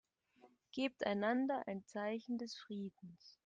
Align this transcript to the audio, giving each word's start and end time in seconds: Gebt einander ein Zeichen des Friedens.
Gebt 0.71 1.05
einander 1.05 1.67
ein 1.67 1.85
Zeichen 1.85 2.39
des 2.39 2.57
Friedens. 2.57 3.39